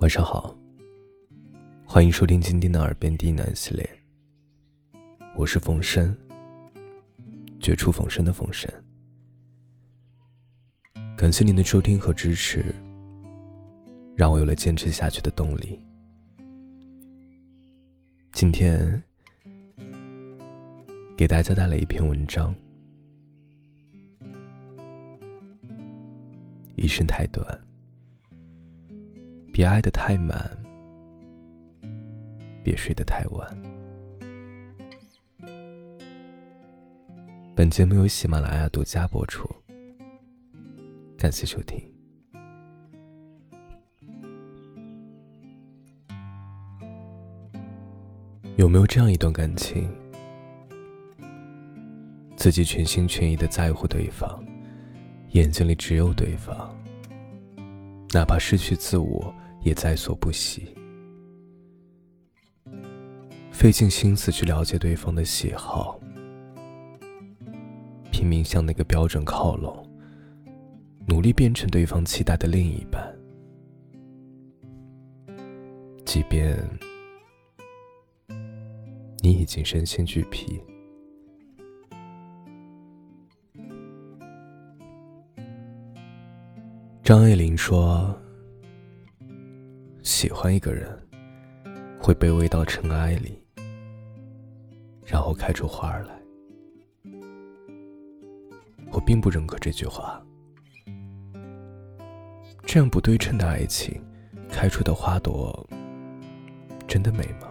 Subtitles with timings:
[0.00, 0.56] 晚上好，
[1.84, 3.86] 欢迎收听今天的耳边低喃系列。
[5.36, 6.16] 我是冯生，
[7.60, 8.72] 绝处逢生的冯生。
[11.18, 12.74] 感谢您的收听和支持，
[14.16, 15.78] 让我有了坚持下去的动力。
[18.32, 19.02] 今天
[21.14, 22.54] 给大家带来一篇文章：
[26.76, 27.46] 一生太短。
[29.60, 30.50] 别爱得太满，
[32.64, 33.62] 别睡得太晚。
[37.54, 39.46] 本节目由喜马拉雅独家播出，
[41.18, 41.78] 感谢收听。
[48.56, 49.94] 有没有这样一段感情，
[52.34, 54.42] 自己全心全意的在乎对方，
[55.32, 56.74] 眼睛里只有对方，
[58.14, 59.30] 哪怕失去自我。
[59.62, 60.74] 也在所不惜，
[63.52, 66.00] 费尽心思去了解对方的喜好，
[68.10, 69.86] 拼命向那个标准靠拢，
[71.06, 73.14] 努力变成对方期待的另一半。
[76.06, 76.58] 即便
[79.22, 80.60] 你已经身心俱疲，
[87.04, 88.19] 张爱玲说。
[90.20, 90.86] 喜欢一个人，
[91.98, 93.42] 会卑微到尘埃里，
[95.02, 96.10] 然后开出花儿来。
[98.92, 100.22] 我并不认可这句话。
[102.66, 103.98] 这样不对称的爱情，
[104.50, 105.66] 开出的花朵，
[106.86, 107.48] 真的美吗？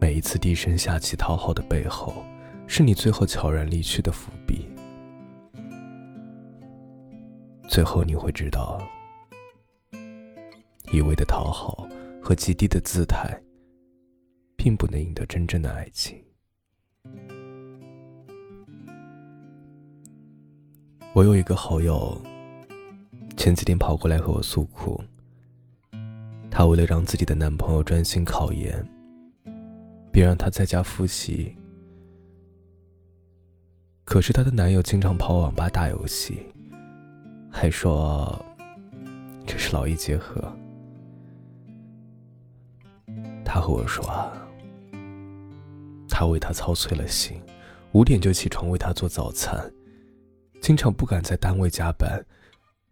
[0.00, 2.24] 每一次低声下气讨好的背后，
[2.66, 4.66] 是你最后悄然离去的伏笔。
[7.68, 8.80] 最后你会知道，
[10.92, 11.88] 一味的讨好
[12.20, 13.40] 和极低的姿态，
[14.56, 16.20] 并不能赢得真正的爱情。
[21.12, 22.20] 我有一个好友，
[23.36, 25.00] 前几天跑过来和我诉苦，
[26.50, 28.84] 她为了让自己的男朋友专心考研，
[30.10, 31.56] 便让他在家复习，
[34.04, 36.44] 可是她的男友经常跑网吧打游戏。
[37.48, 38.44] 还说
[39.46, 40.52] 这是劳逸结合。
[43.52, 44.30] 他和我说啊，
[46.08, 47.42] 他为他操碎了心，
[47.90, 49.60] 五点就起床为他做早餐，
[50.62, 52.24] 经常不敢在单位加班，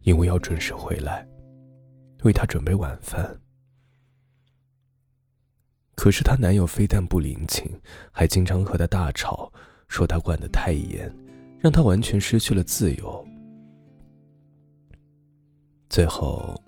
[0.00, 1.24] 因为要准时回来，
[2.24, 3.40] 为他准备晚饭。
[5.94, 7.70] 可是她男友非但不领情，
[8.10, 9.52] 还经常和她大吵，
[9.86, 11.08] 说她管得太严，
[11.60, 13.24] 让她完全失去了自由。
[15.88, 16.60] 最后，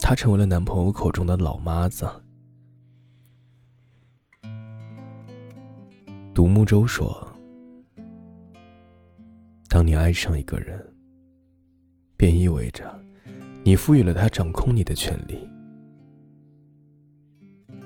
[0.00, 2.10] 她成为了男朋友口中的老妈子。
[6.38, 7.36] 独木舟说
[9.68, 10.80] ：“当你爱上一个人，
[12.16, 12.96] 便意味着
[13.64, 15.50] 你赋予了他掌控你的权利。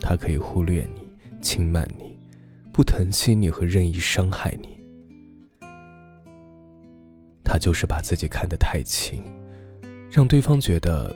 [0.03, 1.01] 他可以忽略你、
[1.41, 2.15] 轻慢你、
[2.75, 4.79] 不疼惜你和任意伤害你。
[7.43, 9.25] 他就是把自己看得太轻。”
[10.13, 11.11] 让对方觉得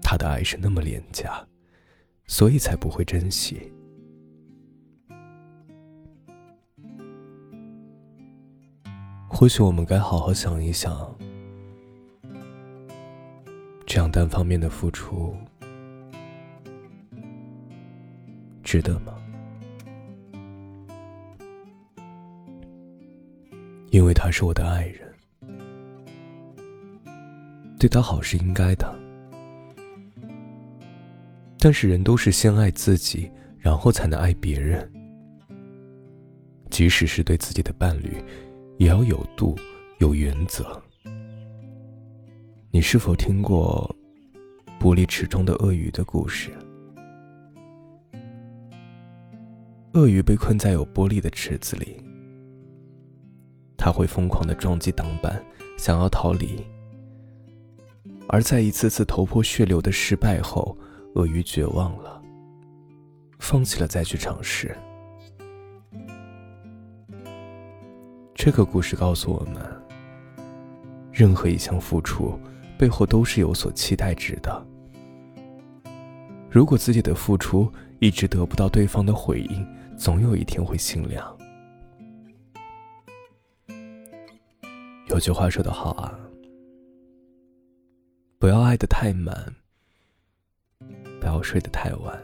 [0.00, 1.44] 他的爱是那么廉价，
[2.28, 3.72] 所以才不会珍惜。
[9.38, 11.14] 或许我们该好好想一想，
[13.86, 15.36] 这样单方面的付出
[18.64, 19.12] 值得吗？
[23.90, 25.06] 因为他是我的爱人。
[27.78, 28.98] 对他好是应该的，
[31.58, 34.90] 但是人都是先爱自己，然后才能爱别人。
[36.70, 38.16] 即使是对自己的伴侣，
[38.78, 39.56] 也要有度、
[39.98, 40.80] 有原则。
[42.70, 43.94] 你是否听过
[44.78, 46.50] 玻璃池中的鳄鱼的故事？
[49.94, 51.96] 鳄鱼被困在有玻璃的池子里，
[53.78, 55.42] 它会疯狂的撞击挡板，
[55.78, 56.62] 想要逃离。
[58.28, 60.76] 而在一次次头破血流的失败后，
[61.14, 62.22] 鳄鱼绝望了，
[63.38, 64.76] 放弃了再去尝试。
[68.46, 69.60] 这个故事告诉我们，
[71.10, 72.38] 任何一项付出
[72.78, 74.66] 背后都是有所期待值的。
[76.48, 79.66] 如果自己的付出一直得不到对方的回应，
[79.96, 81.36] 总有一天会心凉。
[85.08, 86.16] 有句话说得好啊。
[88.38, 89.52] 不要爱得太满，
[91.18, 92.16] 不要睡得太晚。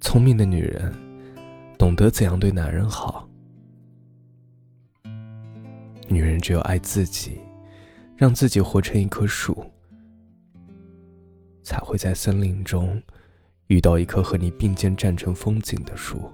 [0.00, 0.94] 聪明的女人
[1.76, 3.28] 懂得怎样对男人好。
[6.12, 7.40] 女人只有爱自己，
[8.16, 9.64] 让自己活成一棵树，
[11.62, 13.02] 才会在森林中
[13.68, 16.30] 遇到一棵和你并肩站成风景的树。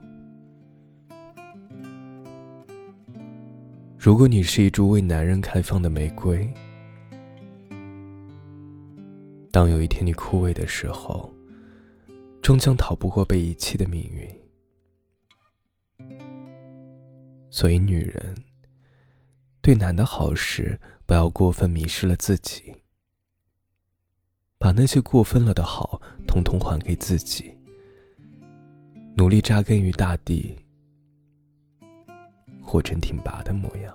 [3.97, 6.49] 如果你是一株为男人开放的玫瑰，
[9.51, 11.33] 当有一天你枯萎的时候，
[12.41, 14.29] 终将逃不过被遗弃的命运。
[17.51, 18.35] 所以，女人
[19.69, 22.75] 对难的好时，不要过分迷失了自己，
[24.56, 27.55] 把那些过分了的好，统统还给自己，
[29.15, 30.56] 努力扎根于大地，
[32.62, 33.94] 活成挺拔的模样。